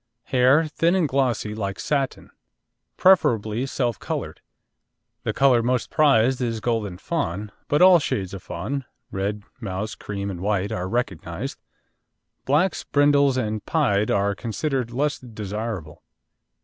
Hair 0.23 0.65
thin 0.65 0.95
and 0.95 1.07
glossy 1.07 1.53
like 1.53 1.79
satin. 1.79 2.31
Preferably 2.97 3.67
self 3.67 3.99
coloured. 3.99 4.41
The 5.21 5.31
colour 5.31 5.61
most 5.61 5.91
prized 5.91 6.41
is 6.41 6.59
golden 6.59 6.97
fawn, 6.97 7.51
but 7.67 7.83
all 7.83 7.99
shades 7.99 8.33
of 8.33 8.41
fawn 8.41 8.85
red, 9.11 9.43
mouse, 9.59 9.93
cream 9.93 10.31
and 10.31 10.41
white 10.41 10.71
are 10.71 10.89
recognised. 10.89 11.59
Blacks, 12.45 12.83
brindles 12.83 13.37
and 13.37 13.63
pied 13.67 14.09
are 14.09 14.33
considered 14.33 14.89
less 14.89 15.19
desirable. 15.19 16.01